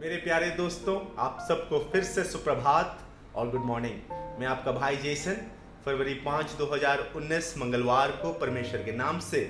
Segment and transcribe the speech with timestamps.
[0.00, 2.98] मेरे प्यारे दोस्तों, आप सबको फिर से सुप्रभात
[3.34, 5.36] और गुड मॉर्निंग मैं आपका भाई जेसन,
[5.84, 9.40] फरवरी पाँच 2019 मंगलवार को परमेश्वर के नाम से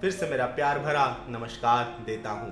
[0.00, 2.50] फिर से मेरा प्यार भरा नमस्कार देता हूँ।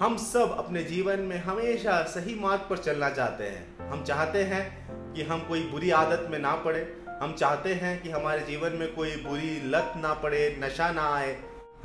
[0.00, 4.64] हम सब अपने जीवन में हमेशा सही मार्ग पर चलना चाहते हैं। हम चाहते हैं
[5.14, 6.80] कि हम कोई बुरी आदत में ना पड़े।
[7.22, 11.36] हम चाहते हैं कि हमारे जीवन में कोई बुरी लत ना पड़े, नशा ना आए।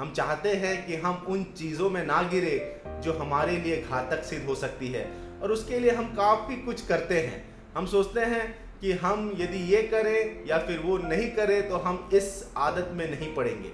[0.02, 4.45] हम चाहते हैं कि हम उन चीज़ों में ना गिरे जो हमारे लिए घातक सिद्ध
[4.45, 5.05] हो सकती है।
[5.43, 7.43] और उसके लिए हम काफ़ी कुछ करते हैं।
[7.76, 12.09] हम सोचते हैं कि हम यदि ये करें या फिर वो नहीं करें तो हम
[12.13, 13.71] इस आदत में नहीं पड़ेंगे।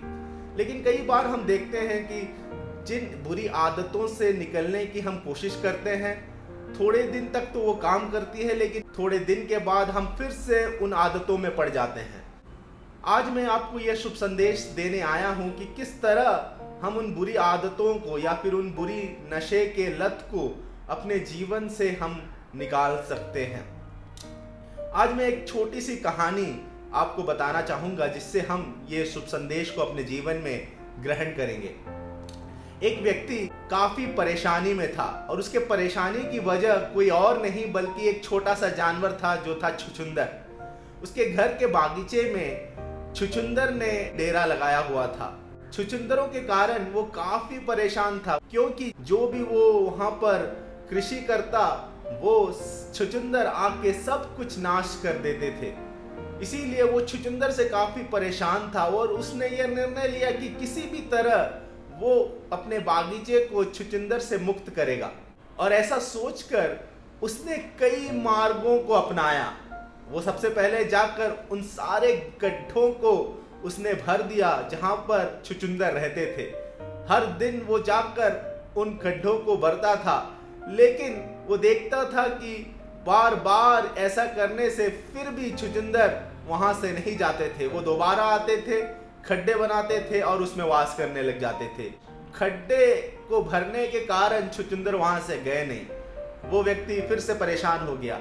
[0.58, 2.22] लेकिन कई बार हम देखते हैं कि
[2.86, 6.16] जिन बुरी आदतों से निकलने की हम कोशिश करते हैं,
[6.74, 10.32] थोड़े दिन तक तो वो काम करती है, लेकिन थोड़े दिन के बाद हम फिर
[10.32, 12.27] से उन आदतों में पड़ जाते हैं।
[13.08, 17.36] आज मैं आपको यह शुभ संदेश देने आया हूँ कि किस तरह हम उन बुरी
[17.36, 19.02] आदतों को या फिर उन बुरी
[19.34, 20.44] नशे के लत को
[20.90, 22.20] अपने जीवन से हम
[22.56, 23.64] निकाल सकते हैं।
[24.94, 26.48] आज मैं एक छोटी सी कहानी
[26.94, 30.68] आपको बताना चाहूँगा, जिससे हम ये शुभ संदेश को अपने जीवन में
[31.00, 31.76] ग्रहण करेंगे।
[32.88, 33.38] एक व्यक्ति
[33.72, 38.54] काफ़ी परेशानी में था और उसके परेशानी की वजह कोई और नहीं, बल्कि एक छोटा
[38.54, 40.30] सा जानवर था जो था छुछुंदर।
[41.04, 42.78] उसके घर के बागीचे में
[43.18, 45.28] छुचुंदर ने डेरा लगाया हुआ था।
[45.74, 50.46] छुचुंदरों के कारण वो काफ़ी परेशान था, क्योंकि जो भी वो वहाँ पर
[50.90, 51.64] कृषि करता,
[52.22, 52.36] वो
[52.96, 55.74] छुचुंदर आके सब कुछ नाश कर देते थे।
[56.42, 61.00] इसीलिए वो छुचुंदर से काफ़ी परेशान था और उसने ये निर्णय लिया कि किसी भी
[61.12, 61.62] तरह
[62.00, 62.16] वो
[62.54, 65.12] अपने बागीचे को छुचुंदर से मुक्त करेगा।
[65.60, 66.80] और ऐसा सोचकर
[67.24, 69.54] उसने कई मार्गों को अपनाया।
[70.10, 73.14] वो सबसे पहले जाकर उन सारे गड्ढों को
[73.64, 76.44] उसने भर दिया जहाँ पर छुचुंदर रहते थे।
[77.10, 80.18] हर दिन वो जाकर उन गड्ढों को भरता था,
[80.70, 81.14] लेकिन
[81.48, 82.56] वो देखता था कि
[83.08, 88.24] बार बार ऐसा करने से फिर भी छुचुंदर वहाँ से नहीं जाते थे। वो दोबारा
[88.26, 88.82] आते थे,
[89.26, 91.90] खड्डे बनाते थे और उसमें वास करने लग जाते थे।
[92.36, 92.96] खड्डे
[93.30, 97.96] को भरने के कारण छुचुंदर वहाँ से गए नहीं। वो व्यक्ति फिर से परेशान हो
[97.96, 98.20] गया।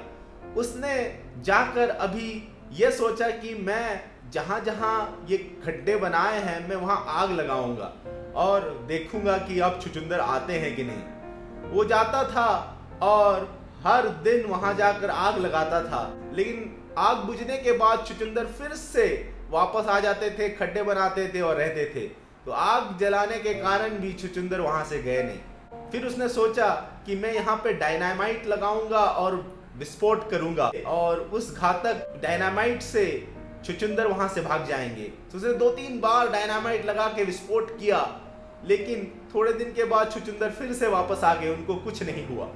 [0.55, 7.05] उसने जाकर अभी ये सोचा कि मैं जहाँ जहाँ ये खड्डे बनाए हैं, मैं वहाँ
[7.07, 7.93] आग लगाऊँगा
[8.35, 14.45] और देखूँगा कि अब छुचुंदर आते हैं कि नहीं। वो जाता था और हर दिन
[14.45, 19.99] वहाँ जाकर आग लगाता था। लेकिन आग बुझने के बाद छुचुंदर फिर से वापस आ
[19.99, 22.07] जाते थे, खड्डे बनाते थे और रहते थे।
[22.45, 26.69] तो आग जलाने के कारण भी छुचुंदर वहाँ से गए नहीं। फिर उसने सोचा
[27.05, 33.27] कि मैं यहाँ पे डायनामाइट लगाऊँगा और विस्फोट करूँगा। और उस घातक डायनामाइट से
[33.65, 38.21] छुचुंदर वहाँ से भाग जाएँगे। तो उसने दो तीन बार डायनामाइट लगा के विस्फोट किया।
[38.65, 42.47] लेकिन थोड़े दिन के बाद छुचुंदर फिर से वापस आ गए, उनको कुछ नहीं हुआ।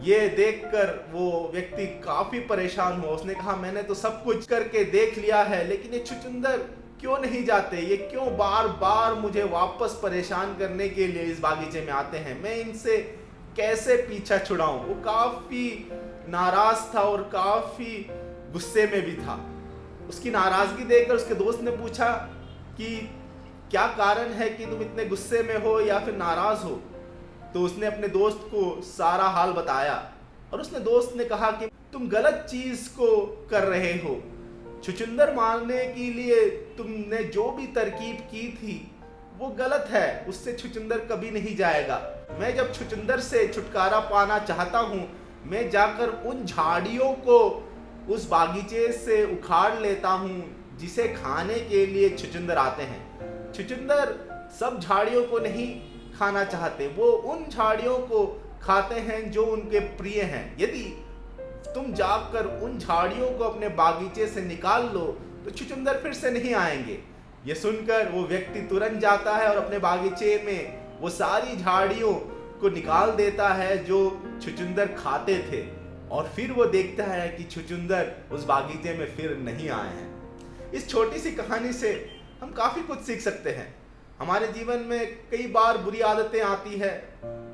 [0.00, 5.18] ये देखकर वो व्यक्ति काफ़ी परेशान हुआ। उसने कहा, मैंने तो सब कुछ करके देख
[5.18, 6.56] लिया है, लेकिन ये छुचुंदर
[7.00, 7.76] क्यों नहीं जाते?
[7.76, 12.42] ये क्यों बार बार मुझे वापस परेशान करने के लिए इस बागीचे में आते हैं?
[12.42, 13.23] मैं इनसे
[13.56, 14.80] कैसे पीछा छुड़ाऊं?
[14.84, 15.90] वो काफ़ी
[16.28, 18.06] नाराज़ था और काफ़ी
[18.52, 19.50] गुस्से में भी था।
[20.08, 22.10] उसकी नाराज़गी देखकर उसके दोस्त ने पूछा
[22.78, 23.10] कि
[23.70, 26.80] क्या कारण है कि तुम इतने गुस्से में हो या फिर नाराज़ हो?
[27.54, 30.12] तो उसने अपने दोस्त को सारा हाल बताया
[30.52, 34.22] और उसने दोस्त ने कहा कि तुम गलत चीज़ को कर रहे हो।
[34.84, 38.93] छुचुंदर मारने के लिए तुमने जो भी तरकीब की थी
[39.38, 41.96] वो गलत है, उससे छुचुंदर कभी नहीं जाएगा।
[42.40, 45.08] मैं जब छुचुंदर से छुटकारा पाना चाहता हूँ,
[45.46, 47.38] मैं जाकर उन झाड़ियों को
[48.10, 50.44] उस बागीचे से उखाड़ लेता हूँ,
[50.76, 54.14] जिसे खाने के लिए छुचुंदर आते हैं। छुचुंदर
[54.60, 55.68] सब झाड़ियों को नहीं
[56.18, 58.26] खाना चाहते, वो उन झाड़ियों को
[58.62, 60.84] खाते हैं जो उनके प्रिय हैं। यदि
[61.74, 65.04] तुम जाकर उन झाड़ियों को अपने बागीचे से निकाल लो
[65.44, 66.98] तो छुचंदर फिर से नहीं आएँगे।
[67.46, 72.12] ये सुनकर वो व्यक्ति तुरंत जाता है और अपने बागीचे में वो सारी झाड़ियों
[72.60, 73.98] को निकाल देता है जो
[74.42, 75.62] छुचुंदर खाते थे।
[76.10, 80.88] और फिर वो देखता है कि छुचुंदर उस बागीचे में फिर नहीं आए हैं। इस
[80.88, 81.92] छोटी सी कहानी से
[82.42, 83.74] हम काफ़ी कुछ सीख सकते हैं।
[84.18, 86.92] हमारे जीवन में कई बार बुरी आदतें आती है,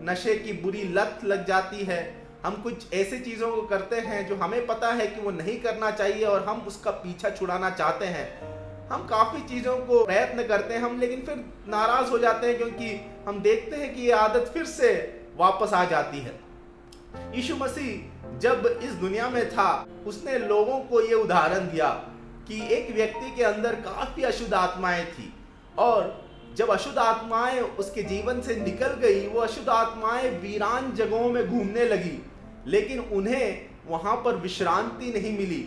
[0.05, 2.01] नशे की बुरी लत लग जाती है।
[2.45, 5.91] हम कुछ ऐसे चीज़ों को करते हैं जो हमें पता है कि वो नहीं करना
[5.91, 8.50] चाहिए और हम उसका पीछा छुड़ाना चाहते हैं।
[8.93, 11.37] हम काफ़ी चीज़ों को प्रयत्न करते हैं हम, लेकिन फिर
[11.69, 12.89] नाराज़ हो जाते हैं क्योंकि
[13.29, 14.93] हम देखते हैं कि ये आदत फिर से
[15.37, 16.39] वापस आ जाती है।
[17.35, 21.89] यीशु मसीह जब इस दुनिया में था, उसने लोगों को ये उदाहरण दिया
[22.49, 25.33] कि एक व्यक्ति के अंदर काफ़ी अशुद्ध आत्माएँ थी
[25.79, 26.13] और
[26.57, 31.85] जब अशुद्ध आत्माएँ उसके जीवन से निकल गई, वो अशुद्ध आत्माएँ वीरान जगहों में घूमने
[31.85, 32.19] लगी,
[32.67, 35.67] लेकिन उन्हें वहाँ पर विश्रांति नहीं मिली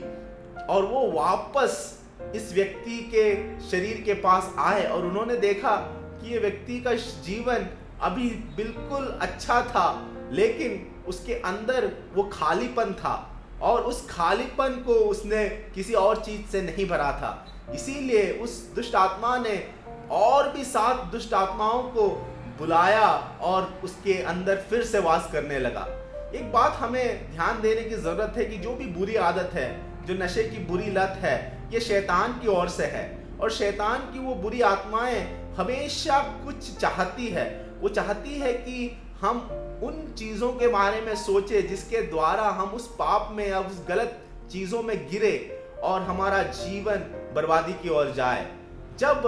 [0.69, 2.02] और वो वापस
[2.35, 3.25] इस व्यक्ति के
[3.69, 5.75] शरीर के पास आए और उन्होंने देखा
[6.21, 7.67] कि ये व्यक्ति का जीवन
[8.01, 9.87] अभी बिल्कुल अच्छा था,
[10.31, 13.15] लेकिन उसके अंदर वो खालीपन था
[13.61, 17.31] और उस खालीपन को उसने किसी और चीज़ से नहीं भरा था।
[17.73, 19.55] इसीलिए उस दुष्ट आत्मा ने
[20.11, 22.07] और भी सात दुष्ट आत्माओं को
[22.59, 23.07] बुलाया
[23.41, 25.87] और उसके अंदर फिर से वास करने लगा।
[26.35, 29.69] एक बात हमें ध्यान देने की ज़रूरत है कि जो भी बुरी आदत है,
[30.05, 31.35] जो नशे की बुरी लत है
[31.73, 33.03] ये शैतान की ओर से है।
[33.41, 35.21] और शैतान की वो बुरी आत्माएँ
[35.57, 37.45] हमेशा कुछ चाहती है।
[37.81, 39.39] वो चाहती है कि हम
[39.83, 44.19] उन चीज़ों के बारे में सोचे जिसके द्वारा हम उस पाप में या उस गलत
[44.51, 45.35] चीज़ों में गिरे
[45.83, 46.97] और हमारा जीवन
[47.35, 48.47] बर्बादी की ओर जाए।
[48.99, 49.25] जब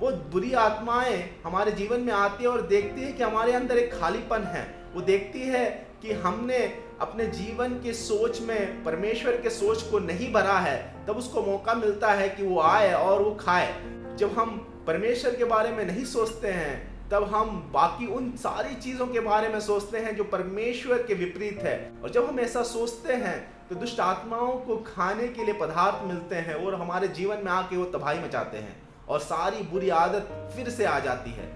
[0.00, 3.94] वो बुरी आत्माएँ हमारे जीवन में आती है और देखती है कि हमारे अंदर एक
[3.94, 4.64] खालीपन है,
[4.94, 5.64] वो देखती है
[6.02, 6.58] कि हमने
[7.00, 11.74] अपने जीवन के सोच में, परमेश्वर के सोच को नहीं भरा है, तब उसको मौका
[11.74, 13.72] मिलता है कि वो आए और वो खाए।
[14.18, 14.56] जब हम
[14.86, 19.48] परमेश्वर के बारे में नहीं सोचते हैं, तब हम बाकी उन सारी चीज़ों के बारे
[19.48, 23.36] में सोचते हैं जो परमेश्वर के विपरीत है। और जब हम ऐसा सोचते हैं
[23.68, 27.76] तो दुष्ट आत्माओं को खाने के लिए पदार्थ मिलते हैं और हमारे जीवन में आके
[27.76, 28.76] वो तबाही मचाते हैं
[29.08, 31.46] और सारी बुरी आदत फिर से आ जाती है।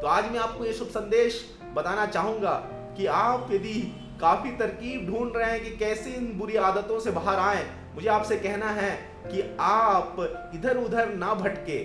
[0.00, 1.44] तो आज मैं आपको ये शुभ संदेश
[1.74, 2.54] बताना चाहूँगा
[2.96, 3.76] कि आप यदि
[4.20, 7.64] काफ़ी तरकीब ढूंढ रहे हैं कि कैसे इन बुरी आदतों से बाहर आए।
[7.94, 8.90] मुझे आपसे कहना है
[9.24, 10.16] कि आप
[10.54, 11.78] इधर उधर ना भटके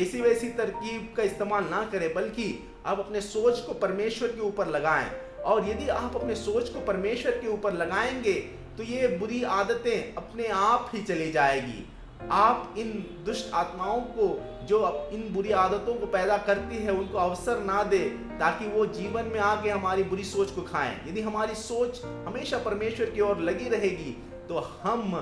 [0.00, 4.68] ऐसी वैसी तरकीब का इस्तेमाल ना करें, बल्कि आप अपने सोच को परमेश्वर के ऊपर
[4.68, 5.10] लगाएँ।
[5.44, 8.34] और यदि आप अपने सोच को परमेश्वर के ऊपर लगाएँगे
[8.76, 11.84] तो ये बुरी आदतें अपने आप ही चली जाएगी।
[12.20, 12.90] आप इन
[13.26, 14.26] दुष्ट आत्माओं को,
[14.66, 17.98] जो इन बुरी आदतों को पैदा करती है, उनको अवसर ना दे,
[18.40, 23.10] ताकि वो जीवन में आके हमारी बुरी सोच को खाएँ। यदि हमारी सोच हमेशा परमेश्वर
[23.10, 24.16] की ओर लगी रहेगी
[24.48, 25.14] तो हम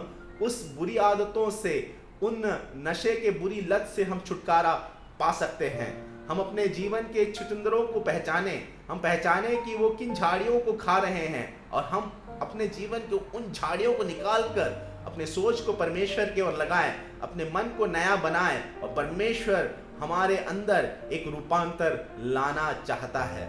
[0.43, 2.43] उस बुरी आदतों से, उन
[2.79, 4.75] नशे के बुरी लत से हम छुटकारा
[5.21, 5.89] पा सकते हैं।
[6.29, 8.53] हम अपने जीवन के छुचंदरों को पहचाने,
[8.89, 13.17] हम पहचाने कि वो किन झाड़ियों को खा रहे हैं, और हम अपने जीवन के
[13.37, 17.87] उन झाड़ियों को निकाल कर अपने सोच को परमेश्वर की ओर लगाएँ, अपने मन को
[17.87, 23.47] नया बनाएँ और परमेश्वर हमारे अंदर एक रूपांतर लाना चाहता है।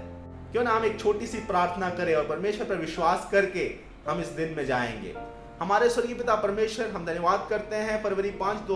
[0.51, 3.75] क्यों ना हम एक छोटी सी प्रार्थना करें और परमेश्वर पर विश्वास करके
[4.09, 5.13] हम इस दिन में जाएँगे।
[5.59, 8.75] हमारे स्वर्गीय पिता परमेश्वर, हम धन्यवाद करते हैं। फरवरी पाँच, दो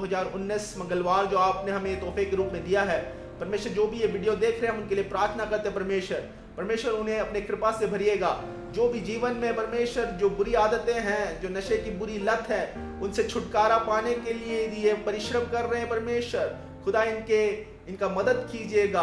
[0.80, 3.02] मंगलवार जो आपने हमें तोहफे के रूप में दिया है,
[3.40, 6.18] परमेश्वर जो भी ये वीडियो देख रहे हैं उनके लिए प्रार्थना करते हैं। परमेश्वर
[6.58, 11.42] परमेश्वर उन्हें अपने कृपा से भरिएगा। जो भी जीवन में परमेश्वर जो बुरी आदतें हैं,
[11.42, 15.80] जो नशे की बुरी लत है, उनसे छुटकारा पाने के लिए ये परिश्रम कर रहे
[15.80, 17.48] हैं परमेश्वर, खुदा इनके,
[17.88, 19.02] इनका मदद कीजिएगा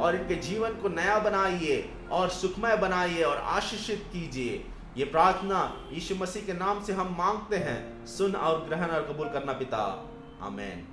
[0.00, 4.64] और इनके जीवन को नया बनाइए और सुखमय बनाइए और आशीषित कीजिए।
[4.96, 9.28] ये प्रार्थना यीशु मसीह के नाम से हम मांगते हैं। सुन और ग्रहण और कबूल
[9.28, 10.10] करना पिता।
[10.42, 10.88] आमेन।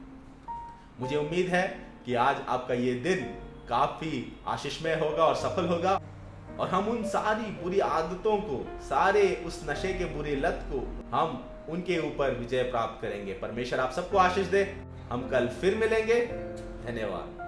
[1.00, 3.26] मुझे उम्मीद है कि आज आपका ये दिन
[3.70, 6.02] काफ़ी आशीषमय होगा और सफल होगा।
[6.60, 11.46] और हम उन सारी बुरी आदतों को, सारे उस नशे के बुरी लत को, हम
[11.70, 14.78] उनके ऊपर विजय प्राप्त करेंगे। परमेश्वर आप सबको आशीष दे।
[15.10, 16.26] हम कल फिर मिलेंगे।
[16.86, 17.43] धन्यवाद।